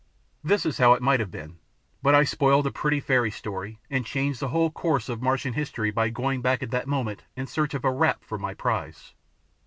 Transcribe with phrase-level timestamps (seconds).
[0.43, 1.59] This is how it might have been,
[2.01, 5.91] but I spoiled a pretty fairy story and changed the whole course of Martian history
[5.91, 9.13] by going back at that moment in search of a wrap for my prize.